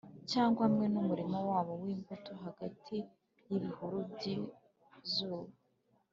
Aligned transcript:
cyangwa 0.31 0.61
hamwe 0.67 0.85
numurima 0.93 1.37
wabo 1.49 1.73
wimbuto 1.83 2.31
hagati 2.43 2.97
yibihuru 3.47 3.97
byizuba 4.13 5.51